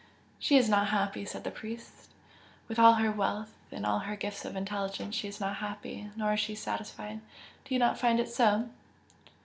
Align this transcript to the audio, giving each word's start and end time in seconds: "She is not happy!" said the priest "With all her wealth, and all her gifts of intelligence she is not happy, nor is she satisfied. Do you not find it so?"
"She 0.39 0.57
is 0.57 0.67
not 0.67 0.87
happy!" 0.87 1.25
said 1.25 1.43
the 1.43 1.51
priest 1.51 2.09
"With 2.67 2.79
all 2.79 2.95
her 2.95 3.11
wealth, 3.11 3.53
and 3.71 3.85
all 3.85 3.99
her 3.99 4.15
gifts 4.15 4.43
of 4.45 4.55
intelligence 4.55 5.13
she 5.13 5.27
is 5.27 5.39
not 5.39 5.57
happy, 5.57 6.09
nor 6.15 6.33
is 6.33 6.39
she 6.39 6.55
satisfied. 6.55 7.21
Do 7.65 7.75
you 7.75 7.79
not 7.79 7.99
find 7.99 8.19
it 8.19 8.27
so?" 8.29 8.69